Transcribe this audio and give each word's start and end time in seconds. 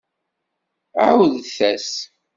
Ɛawdet-as! 1.05 1.89